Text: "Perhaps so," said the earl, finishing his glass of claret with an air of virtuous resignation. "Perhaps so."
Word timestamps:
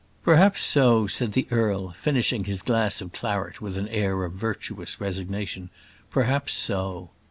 "Perhaps 0.23 0.63
so," 0.63 1.05
said 1.05 1.33
the 1.33 1.45
earl, 1.51 1.91
finishing 1.91 2.45
his 2.45 2.63
glass 2.63 3.01
of 3.01 3.13
claret 3.13 3.61
with 3.61 3.77
an 3.77 3.87
air 3.89 4.23
of 4.23 4.33
virtuous 4.33 4.99
resignation. 4.99 5.69
"Perhaps 6.09 6.53
so." 6.53 7.11